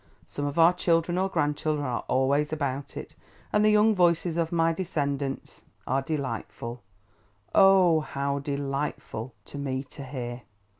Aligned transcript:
Some 0.25 0.45
of 0.47 0.57
our 0.57 0.73
children 0.73 1.19
or 1.19 1.29
grandchildren 1.29 1.85
are 1.85 2.03
always 2.07 2.51
about 2.51 2.97
it, 2.97 3.13
and 3.53 3.63
the 3.63 3.69
young 3.69 3.93
voices 3.93 4.35
of 4.35 4.51
my 4.51 4.73
descendants 4.73 5.63
are 5.85 6.01
delightful—O, 6.01 7.99
how 7.99 8.39
delightful!—to 8.39 9.57
me 9.59 9.83
to 9.83 10.03
hear. 10.03 10.41